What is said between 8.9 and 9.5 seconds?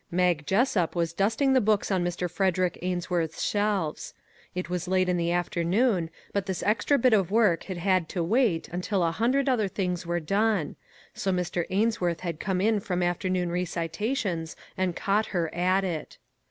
a hundred